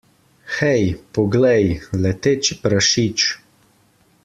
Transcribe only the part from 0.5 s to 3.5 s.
Hej, poglej, leteči prašič!